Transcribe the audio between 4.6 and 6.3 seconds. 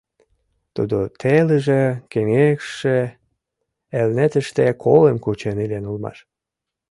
колым кучен илен улмаш.